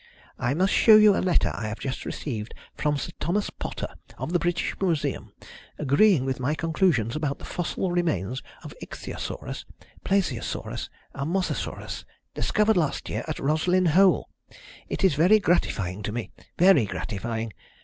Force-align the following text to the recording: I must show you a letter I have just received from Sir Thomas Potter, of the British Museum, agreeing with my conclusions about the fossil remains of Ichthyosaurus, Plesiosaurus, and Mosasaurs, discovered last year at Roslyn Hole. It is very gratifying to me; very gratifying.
I 0.39 0.55
must 0.55 0.73
show 0.73 0.95
you 0.95 1.15
a 1.15 1.21
letter 1.21 1.51
I 1.53 1.67
have 1.67 1.77
just 1.77 2.05
received 2.05 2.55
from 2.75 2.97
Sir 2.97 3.11
Thomas 3.19 3.51
Potter, 3.51 3.89
of 4.17 4.33
the 4.33 4.39
British 4.39 4.75
Museum, 4.81 5.31
agreeing 5.77 6.25
with 6.25 6.39
my 6.39 6.55
conclusions 6.55 7.15
about 7.15 7.37
the 7.37 7.45
fossil 7.45 7.91
remains 7.91 8.41
of 8.63 8.73
Ichthyosaurus, 8.81 9.63
Plesiosaurus, 10.03 10.89
and 11.13 11.31
Mosasaurs, 11.31 12.03
discovered 12.33 12.77
last 12.77 13.09
year 13.09 13.23
at 13.27 13.37
Roslyn 13.37 13.85
Hole. 13.93 14.27
It 14.89 15.03
is 15.03 15.13
very 15.13 15.37
gratifying 15.37 16.01
to 16.01 16.11
me; 16.11 16.31
very 16.57 16.87
gratifying. 16.87 17.53